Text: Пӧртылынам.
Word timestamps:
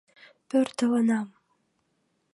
Пӧртылынам. 0.49 1.27